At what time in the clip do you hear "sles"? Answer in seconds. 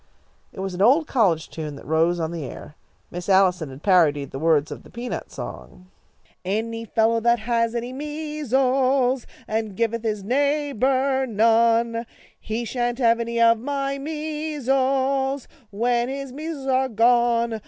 8.41-9.27, 16.47-16.65